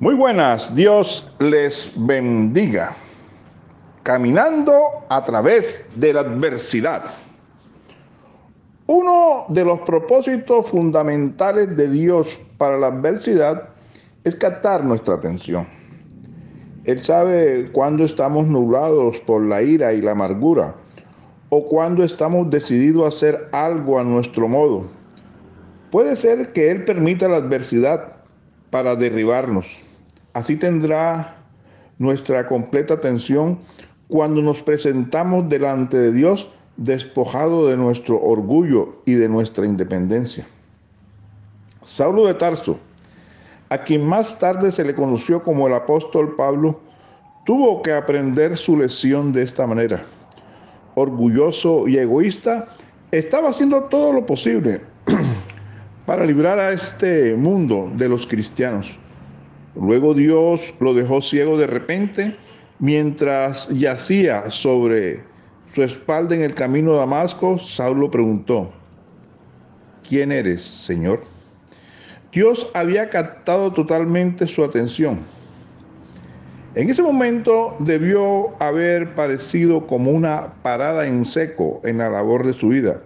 [0.00, 2.96] Muy buenas, Dios les bendiga.
[4.02, 4.74] Caminando
[5.08, 7.04] a través de la adversidad.
[8.86, 13.68] Uno de los propósitos fundamentales de Dios para la adversidad
[14.24, 15.64] es captar nuestra atención.
[16.82, 20.74] Él sabe cuándo estamos nublados por la ira y la amargura
[21.50, 24.86] o cuando estamos decididos a hacer algo a nuestro modo.
[25.92, 28.14] Puede ser que Él permita la adversidad
[28.74, 29.68] para derribarnos.
[30.32, 31.36] Así tendrá
[31.98, 33.60] nuestra completa atención
[34.08, 40.44] cuando nos presentamos delante de Dios despojado de nuestro orgullo y de nuestra independencia.
[41.84, 42.76] Saulo de Tarso,
[43.68, 46.80] a quien más tarde se le conoció como el apóstol Pablo,
[47.46, 50.02] tuvo que aprender su lección de esta manera.
[50.96, 52.66] Orgulloso y egoísta,
[53.12, 54.80] estaba haciendo todo lo posible
[56.06, 58.98] para librar a este mundo de los cristianos.
[59.74, 62.36] Luego Dios lo dejó ciego de repente
[62.78, 65.22] mientras yacía sobre
[65.74, 67.58] su espalda en el camino de Damasco.
[67.58, 68.70] Saulo preguntó,
[70.06, 71.22] ¿quién eres, Señor?
[72.32, 75.20] Dios había captado totalmente su atención.
[76.74, 82.52] En ese momento debió haber parecido como una parada en seco en la labor de
[82.52, 83.00] su vida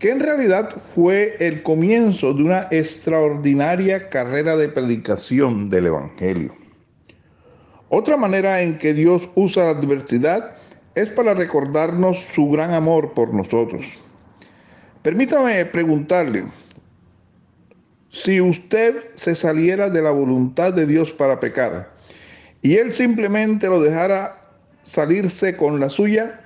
[0.00, 6.56] que en realidad fue el comienzo de una extraordinaria carrera de predicación del Evangelio.
[7.90, 10.56] Otra manera en que Dios usa la adversidad
[10.94, 13.84] es para recordarnos su gran amor por nosotros.
[15.02, 16.44] Permítame preguntarle,
[18.08, 21.92] si usted se saliera de la voluntad de Dios para pecar
[22.62, 24.38] y Él simplemente lo dejara
[24.82, 26.40] salirse con la suya,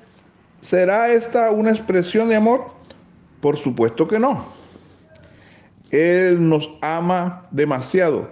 [0.61, 2.75] ¿será esta una expresión de amor?
[3.45, 4.43] Por supuesto que no.
[5.91, 8.31] Él nos ama demasiado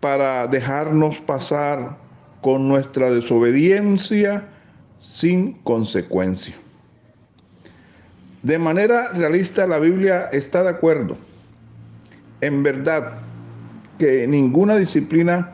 [0.00, 1.96] para dejarnos pasar
[2.40, 4.48] con nuestra desobediencia
[4.98, 6.56] sin consecuencia.
[8.42, 11.16] De manera realista, la Biblia está de acuerdo.
[12.40, 13.12] En verdad
[14.00, 15.52] que ninguna disciplina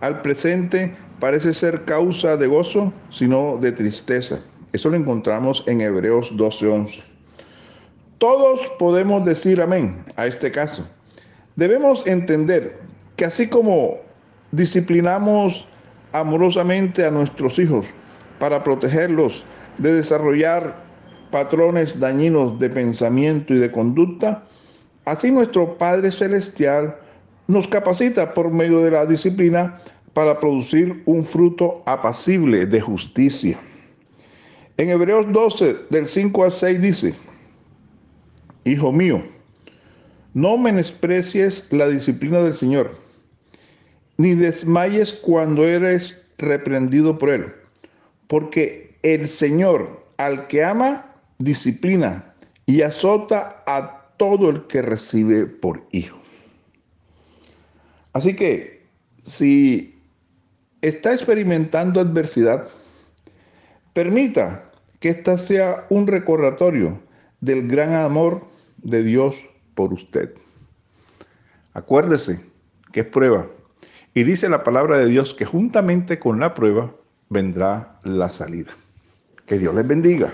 [0.00, 4.38] al presente parece ser causa de gozo, sino de tristeza.
[4.72, 7.17] Eso lo encontramos en Hebreos 12:11.
[8.18, 10.84] Todos podemos decir amén a este caso.
[11.54, 12.76] Debemos entender
[13.14, 13.94] que así como
[14.50, 15.68] disciplinamos
[16.10, 17.86] amorosamente a nuestros hijos
[18.40, 19.44] para protegerlos
[19.78, 20.82] de desarrollar
[21.30, 24.42] patrones dañinos de pensamiento y de conducta,
[25.04, 26.96] así nuestro Padre Celestial
[27.46, 29.78] nos capacita por medio de la disciplina
[30.12, 33.56] para producir un fruto apacible de justicia.
[34.76, 37.14] En Hebreos 12, del 5 al 6 dice,
[38.68, 39.22] Hijo mío,
[40.34, 42.94] no menosprecies la disciplina del Señor,
[44.18, 47.46] ni desmayes cuando eres reprendido por Él,
[48.26, 51.06] porque el Señor al que ama,
[51.38, 52.34] disciplina
[52.66, 56.18] y azota a todo el que recibe por hijo.
[58.12, 58.86] Así que
[59.22, 59.98] si
[60.82, 62.68] está experimentando adversidad,
[63.94, 64.70] permita
[65.00, 67.00] que esta sea un recordatorio
[67.40, 69.36] del gran amor de Dios
[69.74, 70.34] por usted.
[71.74, 72.44] Acuérdese
[72.92, 73.46] que es prueba.
[74.14, 76.92] Y dice la palabra de Dios que juntamente con la prueba
[77.28, 78.72] vendrá la salida.
[79.46, 80.32] Que Dios les bendiga.